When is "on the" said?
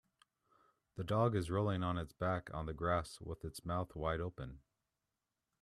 2.55-2.73